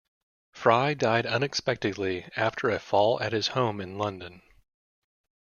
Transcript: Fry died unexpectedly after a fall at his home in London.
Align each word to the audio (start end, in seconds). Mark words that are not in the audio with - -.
Fry 0.51 0.95
died 0.95 1.27
unexpectedly 1.27 2.25
after 2.35 2.71
a 2.71 2.79
fall 2.79 3.21
at 3.21 3.33
his 3.33 3.49
home 3.49 3.79
in 3.79 3.99
London. 3.99 4.41